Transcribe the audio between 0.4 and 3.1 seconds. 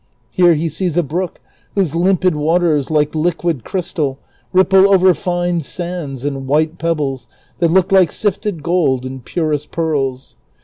he sees a l)rook whose limpid Avaters,